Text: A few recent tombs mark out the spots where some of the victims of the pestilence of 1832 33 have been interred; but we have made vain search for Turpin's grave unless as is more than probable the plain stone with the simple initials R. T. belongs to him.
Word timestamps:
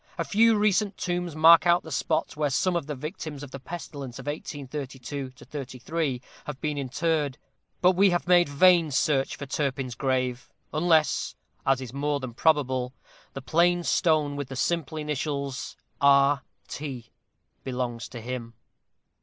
A 0.17 0.23
few 0.23 0.57
recent 0.57 0.97
tombs 0.97 1.35
mark 1.35 1.67
out 1.67 1.83
the 1.83 1.91
spots 1.91 2.35
where 2.35 2.49
some 2.49 2.75
of 2.75 2.87
the 2.87 2.95
victims 2.95 3.43
of 3.43 3.51
the 3.51 3.59
pestilence 3.59 4.17
of 4.17 4.25
1832 4.25 5.29
33 5.29 6.19
have 6.45 6.59
been 6.59 6.75
interred; 6.79 7.37
but 7.81 7.91
we 7.91 8.09
have 8.09 8.27
made 8.27 8.49
vain 8.49 8.89
search 8.89 9.35
for 9.35 9.45
Turpin's 9.45 9.93
grave 9.93 10.49
unless 10.73 11.35
as 11.67 11.81
is 11.81 11.93
more 11.93 12.19
than 12.19 12.33
probable 12.33 12.95
the 13.33 13.43
plain 13.43 13.83
stone 13.83 14.35
with 14.35 14.47
the 14.47 14.55
simple 14.55 14.97
initials 14.97 15.77
R. 16.01 16.41
T. 16.67 17.11
belongs 17.63 18.07
to 18.09 18.21
him. 18.21 18.55